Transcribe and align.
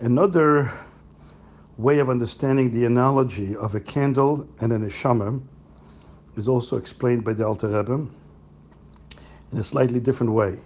Another 0.00 0.72
way 1.76 2.00
of 2.00 2.10
understanding 2.10 2.72
the 2.72 2.84
analogy 2.84 3.54
of 3.54 3.76
a 3.76 3.80
candle 3.80 4.46
and 4.60 4.72
an 4.72 4.82
neshama 4.88 5.40
is 6.36 6.48
also 6.48 6.76
explained 6.76 7.24
by 7.24 7.32
the 7.32 7.46
Alter 7.46 7.68
Rebbe 7.68 8.08
in 9.52 9.58
a 9.58 9.62
slightly 9.62 10.00
different 10.00 10.32
way. 10.32 10.58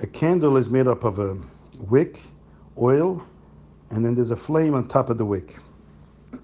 A 0.00 0.06
candle 0.06 0.56
is 0.56 0.68
made 0.68 0.88
up 0.88 1.04
of 1.04 1.20
a 1.20 1.38
wick, 1.78 2.20
oil, 2.76 3.22
and 3.90 4.04
then 4.04 4.16
there's 4.16 4.32
a 4.32 4.36
flame 4.36 4.74
on 4.74 4.88
top 4.88 5.08
of 5.08 5.16
the 5.16 5.24
wick. 5.24 5.58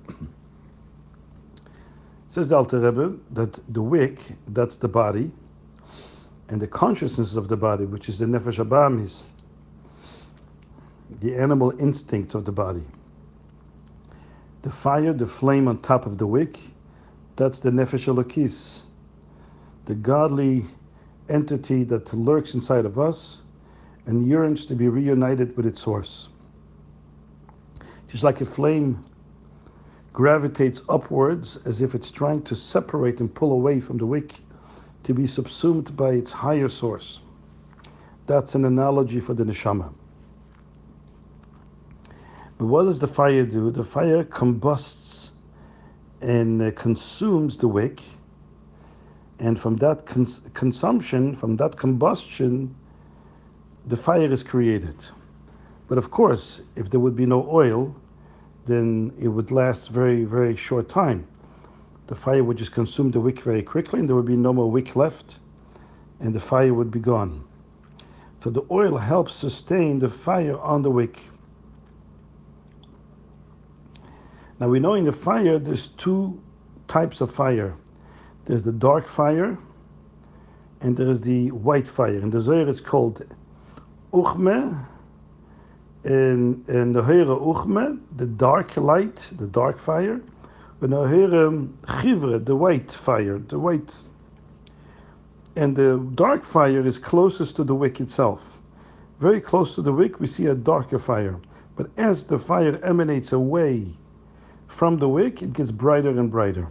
Says 2.29 2.49
the 2.49 2.57
Alter 2.57 2.79
Rebbe 2.79 3.17
that 3.33 3.59
the 3.73 3.83
wick, 3.83 4.21
that's 4.49 4.77
the 4.77 4.89
body, 4.89 5.33
and 6.49 6.61
the 6.61 6.69
consciousness 6.69 7.35
of 7.35 7.49
the 7.49 7.57
body, 7.57 7.85
which 7.85 8.09
is 8.09 8.21
the 8.21 8.27
nefesh 8.27 8.65
abamis, 8.65 9.33
the 11.21 11.37
animal 11.37 11.79
instincts 11.81 12.35
of 12.35 12.45
the 12.45 12.53
body. 12.53 12.85
The 14.63 14.71
fire, 14.71 15.13
the 15.13 15.27
flame 15.27 15.69
on 15.69 15.79
top 15.83 16.07
of 16.07 16.19
the 16.19 16.27
wick, 16.27 16.59
that's 17.37 17.61
the 17.61 17.71
nefesh 17.71 18.07
elokis, 18.07 18.85
the 19.85 19.95
godly 19.95 20.65
entity 21.29 21.85
that 21.85 22.13
lurks 22.13 22.55
inside 22.55 22.85
of 22.85 22.99
us 22.99 23.43
and 24.07 24.27
yearns 24.27 24.67
to 24.67 24.75
be 24.75 24.89
reunited 24.89 25.57
with 25.57 25.67
its 25.67 25.81
source. 25.81 26.29
Just 28.09 28.23
like 28.23 28.41
a 28.41 28.45
flame 28.45 29.05
gravitates 30.13 30.83
upwards 30.89 31.59
as 31.65 31.83
if 31.83 31.95
it's 31.95 32.11
trying 32.11 32.43
to 32.43 32.55
separate 32.55 33.21
and 33.21 33.35
pull 33.35 33.53
away 33.53 33.81
from 33.81 33.99
the 33.99 34.07
wick 34.07 34.35
to 35.03 35.13
be 35.13 35.27
subsumed 35.27 35.97
by 35.97 36.11
its 36.11 36.33
higher 36.33 36.69
source. 36.69 37.21
That's 38.27 38.55
an 38.55 38.65
analogy 38.65 39.21
for 39.21 39.35
the 39.35 39.45
neshama. 39.45 39.93
But 42.59 42.67
what 42.67 42.85
does 42.85 42.99
the 42.99 43.07
fire 43.07 43.45
do? 43.45 43.71
The 43.71 43.85
fire 43.85 44.25
combusts 44.25 45.33
and 46.21 46.63
uh, 46.63 46.71
consumes 46.73 47.59
the 47.59 47.69
wick, 47.69 48.01
and 49.39 49.59
from 49.59 49.77
that 49.77 50.07
cons- 50.07 50.41
consumption, 50.55 51.35
from 51.35 51.57
that 51.57 51.77
combustion, 51.77 52.75
the 53.87 53.97
fire 53.97 54.33
is 54.33 54.43
created. 54.43 54.97
But 55.89 55.99
of 55.99 56.11
course, 56.11 56.63
if 56.77 56.89
there 56.89 57.01
would 57.01 57.17
be 57.17 57.27
no 57.27 57.47
oil, 57.51 57.95
then 58.67 59.13
it 59.21 59.29
would 59.29 59.51
last 59.51 59.91
very, 59.91 60.25
very 60.25 60.57
short 60.57 60.89
time. 60.89 61.27
The 62.07 62.15
fire 62.15 62.45
would 62.45 62.57
just 62.57 62.73
consume 62.73 63.11
the 63.11 63.21
wick 63.21 63.41
very 63.41 63.63
quickly, 63.63 64.01
and 64.01 64.09
there 64.09 64.17
would 64.17 64.27
be 64.27 64.37
no 64.37 64.53
more 64.53 64.71
wick 64.71 64.97
left, 64.97 65.39
and 66.21 66.35
the 66.35 66.41
fire 66.41 66.73
would 66.73 66.91
be 66.91 67.01
gone. 67.01 67.45
So 68.43 68.51
the 68.51 68.65
oil 68.71 68.97
helps 68.99 69.35
sustain 69.35 69.99
the 69.99 70.09
fire 70.09 70.59
on 70.61 70.83
the 70.83 70.91
wick. 70.91 71.19
Now 74.61 74.69
we 74.69 74.79
know 74.79 74.95
in 74.95 75.05
the 75.05 75.13
fire 75.13 75.59
there's 75.59 75.89
two 75.89 76.41
types 76.87 77.21
of 77.21 77.31
fire. 77.31 77.75
There's 78.45 78.63
the 78.63 78.73
dark 78.73 79.09
fire, 79.09 79.59
and 80.81 80.97
there 80.97 81.09
is 81.09 81.21
the 81.21 81.51
white 81.51 81.89
fire. 81.89 82.21
In 82.21 82.31
the 82.31 82.41
Zohar 82.41 82.69
it's 82.69 82.81
called 82.81 83.25
uchme, 84.13 84.87
and, 86.05 86.69
and 86.69 86.95
the 86.95 87.03
Heere 87.03 87.27
uchme, 87.27 88.01
the 88.17 88.27
dark 88.27 88.77
light, 88.77 89.17
the 89.37 89.47
dark 89.47 89.79
fire, 89.79 90.21
and 90.81 90.93
the 90.93 91.09
Heere 91.09 91.51
chivre, 91.87 92.45
the 92.45 92.55
white 92.55 92.93
fire, 92.93 93.39
the 93.39 93.59
white. 93.59 93.97
And 95.57 95.75
the 95.75 96.07
dark 96.15 96.45
fire 96.45 96.87
is 96.87 96.99
closest 96.99 97.57
to 97.57 97.65
the 97.65 97.75
wick 97.75 98.01
itself. 98.01 98.61
Very 99.19 99.41
close 99.41 99.75
to 99.77 99.83
the 99.83 99.93
wick, 99.93 100.21
we 100.21 100.27
see 100.27 100.47
a 100.47 100.55
darker 100.55 100.99
fire. 100.99 101.41
But 101.77 101.91
as 101.97 102.25
the 102.25 102.39
fire 102.39 102.79
emanates 102.85 103.33
away 103.33 103.97
from 104.75 104.99
the 104.99 105.09
wick, 105.09 105.41
it 105.41 105.53
gets 105.53 105.71
brighter 105.71 106.11
and 106.11 106.31
brighter. 106.31 106.67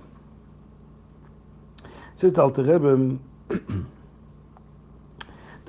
says 2.18 2.34
the 2.34 2.42
Alter 2.42 2.64
Rebbe, 2.64 3.18
the 3.48 3.86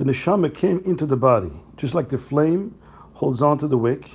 neshama 0.05 0.53
came 0.53 0.81
into 0.81 1.07
the 1.07 1.17
body, 1.17 1.53
just 1.77 1.95
like 1.95 2.09
the 2.09 2.19
flame 2.19 2.75
holds 3.13 3.41
on 3.41 3.57
to 3.59 3.69
the 3.69 3.79
wick, 3.79 4.11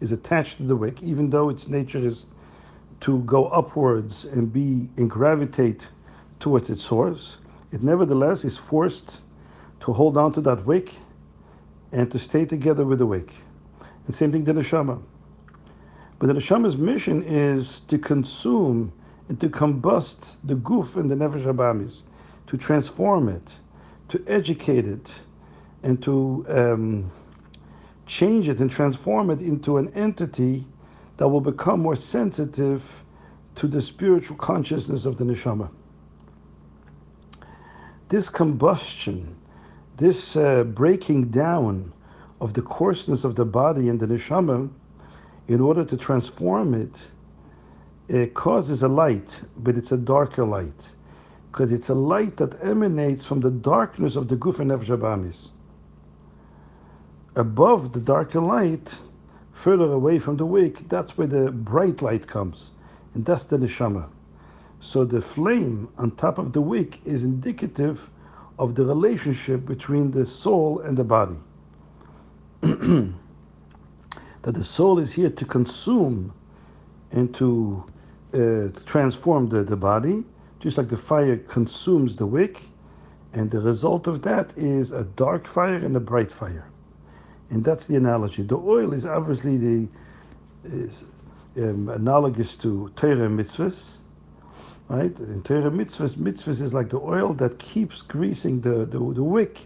is 0.00 0.12
attached 0.12 0.58
to 0.58 0.64
the 0.64 0.76
wick, 0.76 1.02
even 1.02 1.30
though 1.30 1.48
its 1.48 1.68
nature 1.68 1.98
is 1.98 2.26
to 3.00 3.20
go 3.20 3.46
upwards 3.46 4.26
and 4.26 4.52
be 4.52 4.90
and 4.98 5.08
gravitate 5.08 5.88
towards 6.40 6.68
its 6.68 6.82
source. 6.82 7.38
It 7.72 7.82
nevertheless 7.82 8.44
is 8.44 8.58
forced 8.58 9.22
to 9.80 9.94
hold 9.94 10.18
on 10.18 10.30
to 10.34 10.42
that 10.42 10.66
wick 10.66 10.92
and 11.90 12.10
to 12.10 12.18
stay 12.18 12.44
together 12.44 12.84
with 12.84 12.98
the 12.98 13.06
wick. 13.06 13.32
And 14.04 14.14
same 14.14 14.30
thing 14.30 14.44
the 14.44 14.52
neshama. 14.52 15.00
But 16.22 16.28
the 16.28 16.34
neshama's 16.34 16.76
mission 16.76 17.20
is 17.24 17.80
to 17.80 17.98
consume 17.98 18.92
and 19.28 19.40
to 19.40 19.48
combust 19.48 20.36
the 20.44 20.54
guf 20.54 20.94
and 20.94 21.10
the 21.10 21.16
nefesh 21.16 21.52
abamis, 21.52 22.04
to 22.46 22.56
transform 22.56 23.28
it, 23.28 23.58
to 24.06 24.22
educate 24.28 24.86
it, 24.86 25.12
and 25.82 26.00
to 26.04 26.44
um, 26.46 27.10
change 28.06 28.48
it 28.48 28.60
and 28.60 28.70
transform 28.70 29.30
it 29.30 29.42
into 29.42 29.78
an 29.78 29.92
entity 29.94 30.64
that 31.16 31.26
will 31.26 31.40
become 31.40 31.80
more 31.80 31.96
sensitive 31.96 33.04
to 33.56 33.66
the 33.66 33.80
spiritual 33.80 34.36
consciousness 34.36 35.06
of 35.06 35.16
the 35.16 35.24
neshama. 35.24 35.68
This 38.10 38.28
combustion, 38.28 39.34
this 39.96 40.36
uh, 40.36 40.62
breaking 40.62 41.30
down 41.30 41.92
of 42.40 42.54
the 42.54 42.62
coarseness 42.62 43.24
of 43.24 43.34
the 43.34 43.44
body 43.44 43.88
and 43.88 43.98
the 43.98 44.06
neshama, 44.06 44.70
in 45.48 45.60
order 45.60 45.84
to 45.84 45.96
transform 45.96 46.74
it, 46.74 47.10
it 48.08 48.34
causes 48.34 48.82
a 48.82 48.88
light, 48.88 49.40
but 49.56 49.76
it's 49.76 49.92
a 49.92 49.96
darker 49.96 50.44
light, 50.44 50.92
because 51.50 51.72
it's 51.72 51.88
a 51.88 51.94
light 51.94 52.36
that 52.36 52.62
emanates 52.62 53.24
from 53.24 53.40
the 53.40 53.50
darkness 53.50 54.16
of 54.16 54.28
the 54.28 54.36
guf 54.36 54.60
and 54.60 54.70
nefesh 54.70 54.96
abamis. 54.96 55.50
Above 57.36 57.92
the 57.92 58.00
darker 58.00 58.40
light, 58.40 58.94
further 59.52 59.92
away 59.92 60.18
from 60.18 60.36
the 60.36 60.46
wick, 60.46 60.88
that's 60.88 61.16
where 61.16 61.26
the 61.26 61.50
bright 61.50 62.02
light 62.02 62.26
comes, 62.26 62.72
and 63.14 63.24
that's 63.24 63.44
the 63.44 63.56
neshama. 63.56 64.08
So 64.80 65.04
the 65.04 65.20
flame 65.20 65.88
on 65.96 66.10
top 66.12 66.38
of 66.38 66.52
the 66.52 66.60
wick 66.60 67.00
is 67.04 67.24
indicative 67.24 68.10
of 68.58 68.74
the 68.74 68.84
relationship 68.84 69.64
between 69.64 70.10
the 70.10 70.26
soul 70.26 70.80
and 70.80 70.96
the 70.96 71.04
body. 71.04 71.38
that 74.42 74.54
the 74.54 74.64
soul 74.64 74.98
is 74.98 75.12
here 75.12 75.30
to 75.30 75.44
consume 75.44 76.32
and 77.12 77.34
to, 77.34 77.84
uh, 78.34 78.36
to 78.38 78.82
transform 78.84 79.48
the, 79.48 79.62
the 79.62 79.76
body, 79.76 80.24
just 80.60 80.78
like 80.78 80.88
the 80.88 80.96
fire 80.96 81.36
consumes 81.36 82.16
the 82.16 82.26
wick, 82.26 82.60
and 83.32 83.50
the 83.50 83.60
result 83.60 84.06
of 84.06 84.22
that 84.22 84.52
is 84.56 84.90
a 84.90 85.04
dark 85.04 85.46
fire 85.46 85.76
and 85.76 85.96
a 85.96 86.00
bright 86.00 86.30
fire. 86.30 86.66
And 87.50 87.64
that's 87.64 87.86
the 87.86 87.96
analogy. 87.96 88.42
The 88.42 88.56
oil 88.56 88.92
is 88.92 89.06
obviously 89.06 89.56
the 89.56 89.88
is, 90.64 91.04
um, 91.56 91.88
analogous 91.88 92.56
to 92.56 92.90
Torah 92.96 93.28
mitzvahs, 93.28 93.98
right? 94.88 95.16
In 95.18 95.42
Torah 95.42 95.70
mitzvahs, 95.70 96.16
mitzvahs 96.16 96.62
is 96.62 96.72
like 96.72 96.88
the 96.88 97.00
oil 97.00 97.34
that 97.34 97.58
keeps 97.58 98.02
greasing 98.02 98.60
the, 98.60 98.86
the, 98.86 98.98
the 98.98 99.22
wick, 99.22 99.58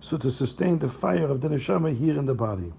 so 0.00 0.16
to 0.16 0.30
sustain 0.30 0.78
the 0.78 0.88
fire 0.88 1.26
of 1.26 1.40
the 1.40 1.48
neshama 1.48 1.94
here 1.94 2.18
in 2.18 2.26
the 2.26 2.34
body. 2.34 2.72